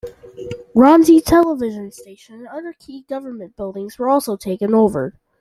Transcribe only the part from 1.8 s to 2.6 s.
station and